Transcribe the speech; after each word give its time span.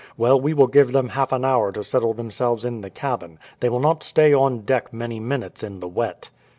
Well, 0.17 0.41
we 0.41 0.55
will 0.55 0.65
give 0.65 0.93
them 0.93 1.09
half 1.09 1.31
an 1.31 1.45
hour 1.45 1.71
to 1.73 1.83
settle 1.83 2.15
themselves 2.15 2.65
in 2.65 2.81
the 2.81 2.89
cabin. 2.89 3.37
They 3.59 3.69
will 3.69 3.79
not 3.79 4.01
stay 4.01 4.33
on 4.33 4.61
deck 4.61 4.91
many 4.91 5.19
minutes 5.19 5.61
in 5.61 5.79
the 5.79 5.87
wet." 5.87 6.31